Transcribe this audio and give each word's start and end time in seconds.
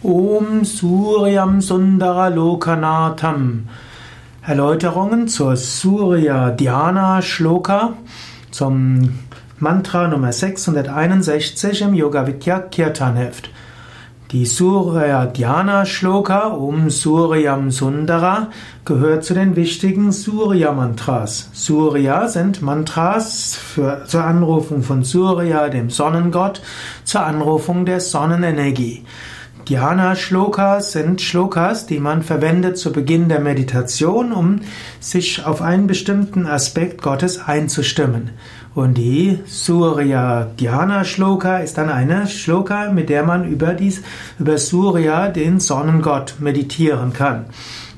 Om 0.00 0.64
Suryam 0.64 1.60
Sundara 1.60 2.28
Lokanatham. 2.28 3.64
Erläuterungen 4.46 5.26
zur 5.26 5.56
Surya 5.56 6.52
Dhyana 6.52 7.20
Shloka 7.20 7.94
zum 8.52 9.18
Mantra 9.58 10.06
Nummer 10.06 10.32
661 10.32 11.82
im 11.82 11.94
Yoga 11.94 12.28
Vidya 12.28 12.60
Kirtan 12.60 13.16
Heft. 13.16 13.50
Die 14.30 14.46
Surya 14.46 15.26
Dhyana 15.26 15.84
Shloka 15.84 16.46
um 16.46 16.90
Suryam 16.90 17.72
Sundara 17.72 18.50
gehört 18.84 19.24
zu 19.24 19.34
den 19.34 19.56
wichtigen 19.56 20.12
Surya 20.12 20.70
Mantras. 20.70 21.50
Surya 21.54 22.28
sind 22.28 22.62
Mantras 22.62 23.56
für, 23.56 24.04
zur 24.06 24.22
Anrufung 24.22 24.84
von 24.84 25.02
Surya, 25.02 25.68
dem 25.68 25.90
Sonnengott, 25.90 26.62
zur 27.02 27.26
Anrufung 27.26 27.84
der 27.84 27.98
Sonnenenergie. 27.98 29.04
Dhyana 29.68 30.16
Shlokas 30.16 30.92
sind 30.92 31.20
Shlokas, 31.20 31.84
die 31.84 32.00
man 32.00 32.22
verwendet 32.22 32.78
zu 32.78 32.90
Beginn 32.90 33.28
der 33.28 33.40
Meditation, 33.40 34.32
um 34.32 34.60
sich 34.98 35.44
auf 35.44 35.60
einen 35.60 35.86
bestimmten 35.86 36.46
Aspekt 36.46 37.02
Gottes 37.02 37.46
einzustimmen. 37.46 38.30
Und 38.74 38.94
die 38.96 39.40
Surya 39.44 40.48
Dhyana 40.58 41.04
Shloka 41.04 41.58
ist 41.58 41.76
dann 41.76 41.90
eine 41.90 42.28
Shloka, 42.28 42.90
mit 42.92 43.10
der 43.10 43.24
man 43.24 43.46
über, 43.46 43.74
dies, 43.74 44.00
über 44.38 44.56
Surya, 44.56 45.28
den 45.28 45.60
Sonnengott, 45.60 46.36
meditieren 46.38 47.12
kann. 47.12 47.44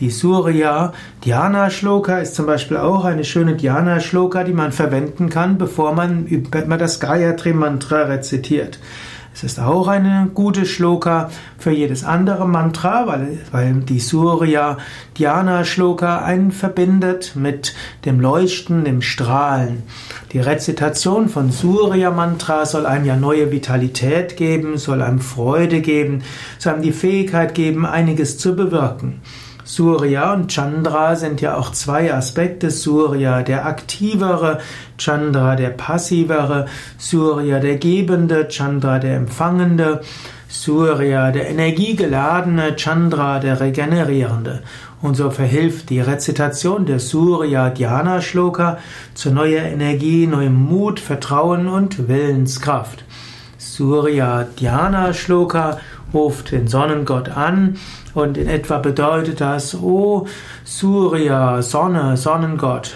Die 0.00 0.10
Surya 0.10 0.92
Dhyana 1.24 1.70
Shloka 1.70 2.18
ist 2.18 2.34
zum 2.34 2.46
Beispiel 2.46 2.78
auch 2.78 3.04
eine 3.04 3.22
schöne 3.22 3.54
Dhyana 3.54 4.00
Shloka, 4.00 4.42
die 4.42 4.52
man 4.52 4.72
verwenden 4.72 5.28
kann, 5.28 5.58
bevor 5.58 5.94
man 5.94 6.26
über 6.26 6.76
das 6.76 6.98
Gayatri 6.98 7.52
Mantra 7.52 8.02
rezitiert. 8.02 8.80
Es 9.34 9.42
ist 9.44 9.58
auch 9.58 9.88
eine 9.88 10.28
gute 10.34 10.66
Shloka 10.66 11.30
für 11.58 11.70
jedes 11.70 12.04
andere 12.04 12.46
Mantra, 12.46 13.06
weil, 13.06 13.38
weil 13.50 13.74
die 13.80 13.98
Surya 13.98 14.76
Dhyana 15.18 15.64
Shloka 15.64 16.22
einen 16.22 16.52
verbindet 16.52 17.32
mit 17.34 17.74
dem 18.04 18.20
Leuchten, 18.20 18.84
dem 18.84 19.00
Strahlen. 19.00 19.84
Die 20.32 20.38
Rezitation 20.38 21.28
von 21.28 21.50
Surya 21.50 22.10
Mantra 22.10 22.66
soll 22.66 22.84
einem 22.84 23.06
ja 23.06 23.16
neue 23.16 23.50
Vitalität 23.50 24.36
geben, 24.36 24.76
soll 24.76 25.00
einem 25.00 25.20
Freude 25.20 25.80
geben, 25.80 26.22
soll 26.58 26.74
einem 26.74 26.82
die 26.82 26.92
Fähigkeit 26.92 27.54
geben, 27.54 27.86
einiges 27.86 28.36
zu 28.36 28.54
bewirken. 28.54 29.22
Surya 29.64 30.32
und 30.34 30.50
Chandra 30.50 31.14
sind 31.16 31.40
ja 31.40 31.56
auch 31.56 31.70
zwei 31.70 32.12
Aspekte. 32.12 32.70
Surya, 32.70 33.42
der 33.42 33.66
aktivere, 33.66 34.58
Chandra, 34.98 35.56
der 35.56 35.70
passivere, 35.70 36.66
Surya, 36.98 37.60
der 37.60 37.76
gebende, 37.76 38.48
Chandra, 38.48 38.98
der 38.98 39.16
empfangende, 39.16 40.00
Surya, 40.48 41.30
der 41.30 41.48
energiegeladene, 41.48 42.76
Chandra, 42.76 43.38
der 43.38 43.60
regenerierende. 43.60 44.62
Und 45.00 45.16
so 45.16 45.30
verhilft 45.30 45.90
die 45.90 46.00
Rezitation 46.00 46.86
der 46.86 47.00
Surya 47.00 47.70
Dhyana 47.70 48.20
Shloka 48.20 48.78
zu 49.14 49.30
neuer 49.30 49.62
Energie, 49.62 50.26
neuem 50.26 50.54
Mut, 50.54 51.00
Vertrauen 51.00 51.68
und 51.68 52.08
Willenskraft. 52.08 53.04
Surya 53.58 54.44
Dhyana 54.58 55.12
Shloka 55.12 55.78
ruft 56.12 56.52
den 56.52 56.68
Sonnengott 56.68 57.28
an 57.28 57.78
und 58.14 58.36
in 58.38 58.48
etwa 58.48 58.78
bedeutet 58.78 59.40
das, 59.40 59.74
O 59.74 60.26
Surya, 60.64 61.62
Sonne, 61.62 62.16
Sonnengott, 62.16 62.94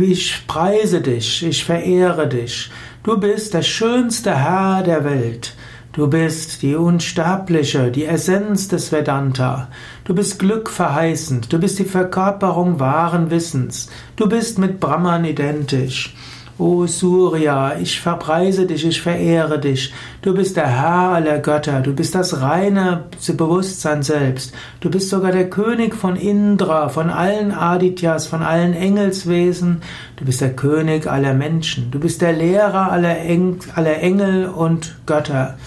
ich 0.00 0.46
preise 0.46 1.00
dich, 1.00 1.44
ich 1.44 1.64
verehre 1.64 2.28
dich, 2.28 2.70
du 3.02 3.18
bist 3.18 3.54
der 3.54 3.62
schönste 3.62 4.34
Herr 4.36 4.82
der 4.82 5.04
Welt. 5.04 5.54
Du 5.94 6.08
bist 6.08 6.62
die 6.62 6.74
Unsterbliche, 6.74 7.92
die 7.92 8.04
Essenz 8.04 8.66
des 8.66 8.90
Vedanta. 8.90 9.68
Du 10.02 10.12
bist 10.12 10.40
Glück 10.40 10.68
verheißend. 10.68 11.52
Du 11.52 11.60
bist 11.60 11.78
die 11.78 11.84
Verkörperung 11.84 12.80
wahren 12.80 13.30
Wissens. 13.30 13.88
Du 14.16 14.28
bist 14.28 14.58
mit 14.58 14.80
Brahman 14.80 15.24
identisch. 15.24 16.16
O 16.56 16.86
Surya, 16.86 17.78
ich 17.80 18.00
verpreise 18.00 18.64
dich, 18.64 18.86
ich 18.86 19.02
verehre 19.02 19.58
dich. 19.58 19.92
Du 20.22 20.34
bist 20.34 20.56
der 20.56 20.68
Herr 20.68 21.14
aller 21.14 21.40
Götter, 21.40 21.80
du 21.80 21.92
bist 21.92 22.14
das 22.14 22.40
reine 22.40 23.06
Bewusstsein 23.36 24.04
selbst. 24.04 24.54
Du 24.78 24.88
bist 24.88 25.10
sogar 25.10 25.32
der 25.32 25.50
König 25.50 25.96
von 25.96 26.14
Indra, 26.14 26.90
von 26.90 27.10
allen 27.10 27.50
Adityas, 27.50 28.28
von 28.28 28.42
allen 28.42 28.72
Engelswesen. 28.72 29.82
Du 30.14 30.24
bist 30.24 30.42
der 30.42 30.54
König 30.54 31.08
aller 31.08 31.34
Menschen. 31.34 31.90
Du 31.90 31.98
bist 31.98 32.22
der 32.22 32.32
Lehrer 32.32 32.92
aller, 32.92 33.18
Eng 33.18 33.58
aller 33.74 33.98
Engel 33.98 34.46
und 34.46 34.94
Götter. 35.06 35.58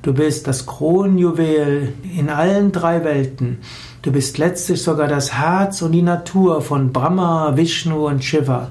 Du 0.00 0.14
bist 0.14 0.46
das 0.46 0.64
Kronjuwel 0.64 1.92
in 2.16 2.30
allen 2.30 2.72
drei 2.72 3.04
Welten. 3.04 3.58
Du 4.00 4.10
bist 4.10 4.38
letztlich 4.38 4.82
sogar 4.82 5.06
das 5.06 5.34
Herz 5.34 5.82
und 5.82 5.92
die 5.92 6.00
Natur 6.00 6.62
von 6.62 6.94
Brahma, 6.94 7.54
Vishnu 7.58 8.06
und 8.06 8.24
Shiva. 8.24 8.68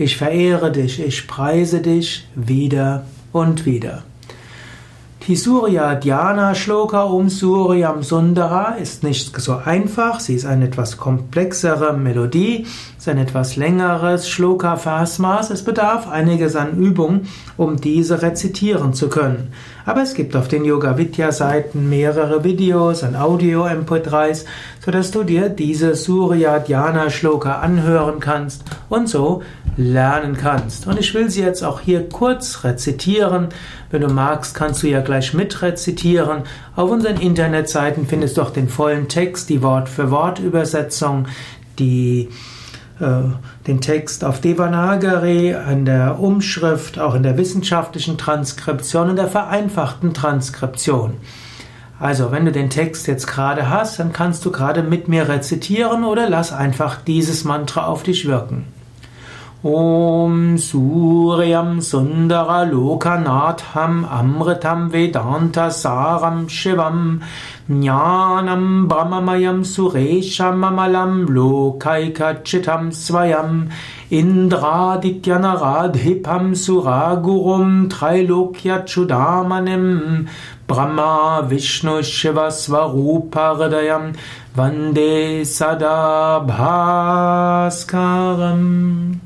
Ich 0.00 0.16
verehre 0.16 0.70
dich, 0.70 1.04
ich 1.04 1.26
preise 1.26 1.80
dich 1.80 2.28
wieder 2.36 3.04
und 3.32 3.66
wieder. 3.66 4.04
Die 5.26 5.34
Surya 5.34 5.96
Dhyana 5.96 6.54
Shloka 6.54 7.02
um 7.02 7.28
Suryam 7.28 8.04
Sundara 8.04 8.76
ist 8.80 9.02
nicht 9.02 9.38
so 9.38 9.56
einfach, 9.56 10.20
sie 10.20 10.34
ist 10.36 10.46
eine 10.46 10.66
etwas 10.66 10.96
komplexere 10.98 11.94
Melodie, 11.94 12.64
ist 12.96 13.08
ein 13.08 13.18
etwas 13.18 13.56
längeres 13.56 14.28
Shloka 14.28 14.76
Versmaß, 14.76 15.50
es 15.50 15.64
bedarf 15.64 16.08
einiges 16.08 16.54
an 16.54 16.78
Übung, 16.78 17.22
um 17.56 17.76
diese 17.76 18.22
rezitieren 18.22 18.94
zu 18.94 19.08
können. 19.08 19.52
Aber 19.84 20.02
es 20.02 20.14
gibt 20.14 20.36
auf 20.36 20.48
den 20.48 20.64
Yoga 20.64 20.96
Vidya 20.96 21.32
Seiten 21.32 21.88
mehrere 21.90 22.44
Videos 22.44 23.02
und 23.02 23.16
Audio 23.16 23.66
MP3s, 23.66 24.44
sodass 24.82 25.10
du 25.10 25.24
dir 25.24 25.48
diese 25.48 25.96
Surya 25.96 26.60
Dhyana 26.60 27.10
Shloka 27.10 27.58
anhören 27.58 28.20
kannst 28.20 28.64
und 28.88 29.08
so 29.08 29.42
lernen 29.78 30.36
kannst. 30.36 30.88
Und 30.88 30.98
ich 30.98 31.14
will 31.14 31.30
sie 31.30 31.40
jetzt 31.40 31.62
auch 31.62 31.80
hier 31.80 32.08
kurz 32.08 32.64
rezitieren. 32.64 33.48
Wenn 33.90 34.02
du 34.02 34.08
magst, 34.08 34.54
kannst 34.54 34.82
du 34.82 34.88
ja 34.88 35.00
gleich 35.00 35.32
mitrezitieren. 35.32 36.42
Auf 36.74 36.90
unseren 36.90 37.18
Internetseiten 37.18 38.06
findest 38.06 38.36
du 38.36 38.42
auch 38.42 38.50
den 38.50 38.68
vollen 38.68 39.08
Text, 39.08 39.48
die 39.48 39.62
Wort 39.62 39.88
für 39.88 40.10
Wort 40.10 40.40
Übersetzung, 40.40 41.26
die 41.78 42.28
äh, 42.98 43.20
den 43.68 43.80
Text 43.80 44.24
auf 44.24 44.40
Devanagari, 44.40 45.54
an 45.54 45.84
der 45.84 46.18
Umschrift, 46.18 46.98
auch 46.98 47.14
in 47.14 47.22
der 47.22 47.38
wissenschaftlichen 47.38 48.18
Transkription 48.18 49.10
und 49.10 49.16
der 49.16 49.28
vereinfachten 49.28 50.12
Transkription. 50.12 51.14
Also, 52.00 52.32
wenn 52.32 52.44
du 52.44 52.52
den 52.52 52.70
Text 52.70 53.06
jetzt 53.06 53.26
gerade 53.28 53.70
hast, 53.70 54.00
dann 54.00 54.12
kannst 54.12 54.44
du 54.44 54.50
gerade 54.50 54.82
mit 54.82 55.06
mir 55.08 55.28
rezitieren 55.28 56.04
oder 56.04 56.28
lass 56.28 56.52
einfach 56.52 57.00
dieses 57.02 57.44
Mantra 57.44 57.86
auf 57.86 58.02
dich 58.02 58.26
wirken. 58.26 58.77
ॐ 59.66 60.56
सूर्यं 60.56 61.80
सुन्दरलोकनाथम् 61.80 64.04
अमृतं 64.18 64.88
वेदान्तसारं 64.88 66.46
शिवम् 66.46 67.18
ज्ञानं 67.70 68.88
भममयं 68.88 69.62
सुरेशममलं 69.62 71.34
लोकैकचितं 71.34 72.90
स्वयम् 72.90 73.66
इन्द्रादित्यनराधिपं 74.12 76.54
सुरागुरुं 76.54 77.88
थैलोक्यक्षुदामणिं 77.88 79.86
ब्रह्मा 80.70 81.38
विष्णुशिवस्वरूपहृदयं 81.38 84.12
वन्दे 84.58 85.44
सदा 85.44 86.38
भास्करम्। 86.38 89.18